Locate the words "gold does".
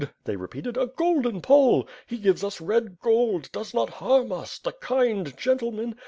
3.01-3.71